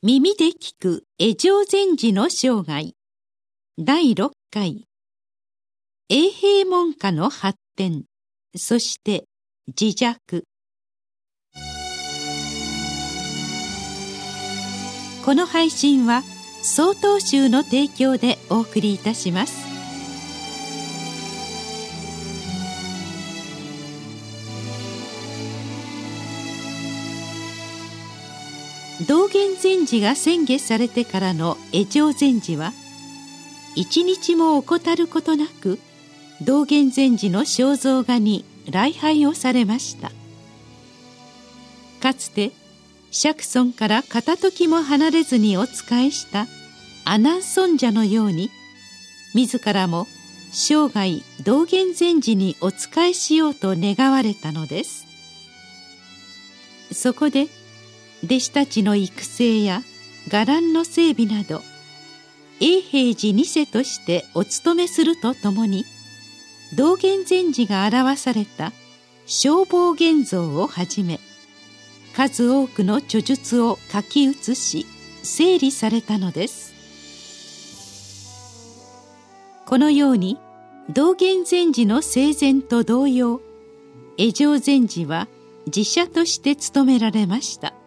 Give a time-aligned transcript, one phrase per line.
[0.00, 2.92] 耳で聞く江上禅師の生涯。
[3.76, 4.84] 第6回。
[6.08, 8.04] 永平門下の発展。
[8.56, 9.24] そして
[9.66, 10.44] 自弱。
[15.24, 16.22] この配信は
[16.62, 19.77] 曹洞宗の提供でお送りいたします。
[29.06, 32.72] 道元禅師が宣言されてからの江上禅師は
[33.76, 35.78] 一日も怠ることなく
[36.42, 40.10] 道元禅師の肖像画に礼拝をされました。
[42.00, 42.52] かつて
[43.10, 46.46] 釈尊から片時も離れずにお仕えした
[47.04, 48.50] 阿南尊者のように
[49.34, 50.06] 自らも
[50.50, 55.06] 生涯道元禅師にお仕えしようと願われたのです。
[56.92, 57.48] そこで
[58.24, 59.82] 弟子たちの育成や
[60.28, 61.62] 伽藍の整備など
[62.60, 65.84] 永平寺二世としてお務めするとともに
[66.76, 68.72] 道元禅師が表された
[69.26, 71.20] 消防現像をはじめ
[72.14, 74.86] 数多くの著述を書き写し
[75.22, 76.74] 整理されたのです。
[79.66, 80.38] このように
[80.90, 83.40] 道元禅師の生前と同様
[84.16, 85.28] 江上禅師は
[85.66, 87.77] 自社として務められました。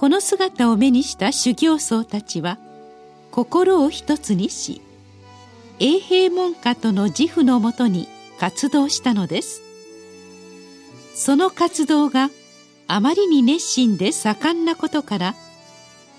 [0.00, 2.56] この姿を目にした修行僧たちは
[3.30, 4.80] 心を一つにし
[5.78, 9.60] 永平門下との自負のもとに活動したのです。
[11.14, 12.30] その活動が
[12.88, 15.34] あまりに熱心で盛んなことから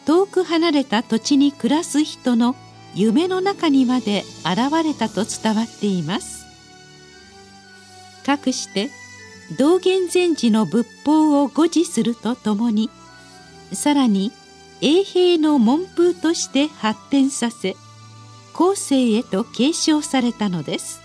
[0.06, 2.56] 遠く離れた土地に暮らす人の
[2.94, 6.46] 夢の中にまで現れたと伝わっています。
[8.28, 8.92] かくして
[9.58, 12.92] 道元禅師の仏法を護持するとともに
[13.74, 14.32] さらに
[14.82, 17.76] 永平の門風として発展させ
[18.54, 21.02] 後世へと継承されたのです。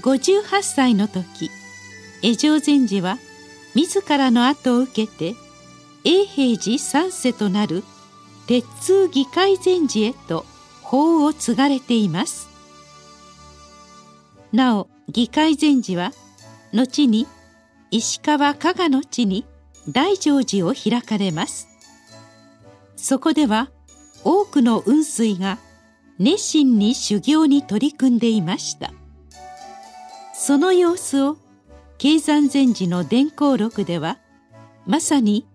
[0.00, 1.50] 58歳の時
[2.22, 3.18] 江上禅師は
[3.74, 5.34] 自らの後を受けて
[6.04, 7.82] 永平寺三世となる
[8.46, 10.44] 鉄通議会禅師へと
[10.82, 12.48] 法を継がれています。
[14.52, 16.12] なお議会禅師は
[16.72, 17.26] 後に
[17.90, 19.44] 石川加賀の地に
[19.88, 21.68] 大乗寺を開かれます。
[22.96, 23.70] そこでは
[24.24, 25.58] 多くの雲水が
[26.18, 28.92] 熱心に修行に取り組んでいました。
[30.34, 31.38] その様子を
[31.96, 34.18] 経山禅師の伝行録では
[34.86, 35.46] まさに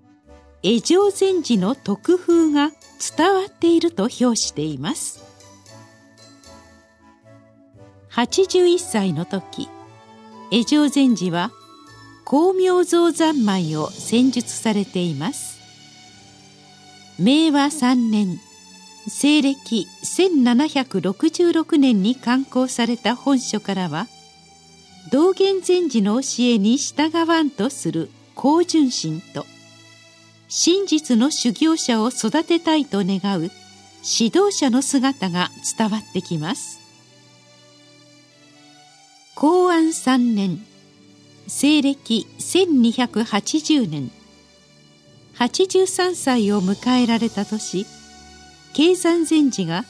[0.64, 2.72] 江上禅師の特風が
[3.16, 5.22] 伝わっていると評しています。
[8.12, 9.70] 81歳の時
[10.52, 11.52] 江上禅師は
[12.26, 15.60] 光明蔵三昧を戦術されています。
[17.20, 18.40] 明和3年
[19.08, 24.08] 西暦1766年に刊行された本書からは
[25.12, 29.46] 道元禅師の教えに従わんとする高純心と
[30.48, 33.52] 真実の修行者を育てたいと願う
[34.04, 36.80] 指導者の姿が伝わってきます。
[39.36, 40.66] 公安3年
[41.48, 44.12] 西暦1280年。
[45.38, 47.86] 83歳を迎えられた年
[48.74, 49.84] 経山禅師が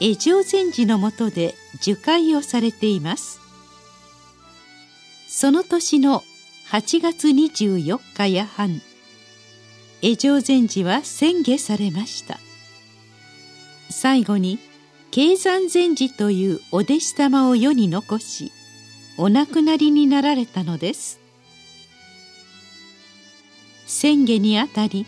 [0.00, 3.40] 江上禅師のもとで受戒をされています。
[5.28, 6.22] その年の
[6.70, 8.80] 8月24日夜半
[10.02, 12.38] 江上禅師は宣言されました。
[13.90, 14.58] 最後に
[15.10, 18.50] 経山禅師というお弟子様を世に残し
[19.18, 21.20] お亡くなりになられたのです。
[23.86, 25.06] 宣言にあたり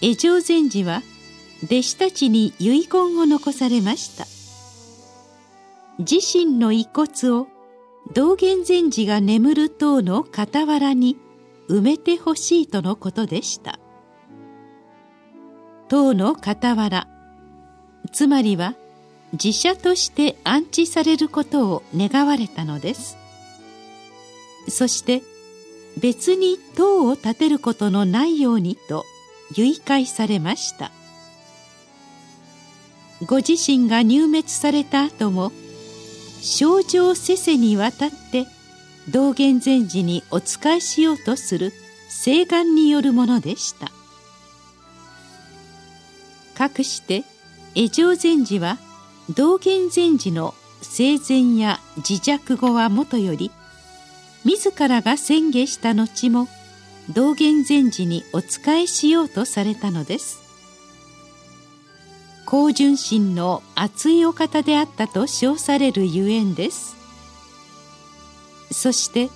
[0.00, 1.02] 江上禅師は
[1.64, 4.26] 弟子たちに遺言を残されました。
[5.98, 7.48] 自身の遺骨を
[8.14, 11.16] 道元禅師が眠る塔の傍らに
[11.68, 13.78] 埋めてほしいとのことでした。
[15.88, 17.08] 塔の傍ら
[18.12, 18.74] つまりは
[19.32, 23.16] 自社として安置されることを願われたのです。
[24.70, 25.22] そして
[25.98, 29.04] 別に塔を建てることのないようにと
[29.56, 30.92] 遺戒されました。
[33.26, 35.50] ご自身が入滅された後も
[36.40, 38.46] 症状せせにわたって
[39.10, 41.72] 道元禅師にお仕えしようとする
[42.08, 43.90] 誓願によるものでした。
[46.54, 47.24] かくして
[47.74, 48.78] 江上禅師は
[49.34, 53.50] 道元禅師の生前や自弱後はもとより
[54.48, 56.48] 自らが宣言した後も
[57.10, 60.40] 道元禅師にお仕えしようとされたのです。
[62.46, 66.96] 高純心の熱いお方であったと称されるゆえんです。
[68.72, 69.28] そして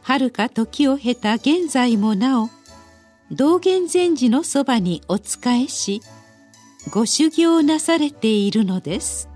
[0.00, 2.48] はるか時を経た現在もなお
[3.30, 6.00] 道元禅師のそばにお仕えし
[6.88, 9.28] ご修行なされているのです。